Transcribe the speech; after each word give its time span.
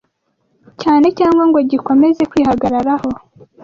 cyane 0.81 1.07
cyangwa 1.19 1.43
ngo 1.49 1.59
gikomeze 1.71 2.21
kwihagararaho 2.31 3.09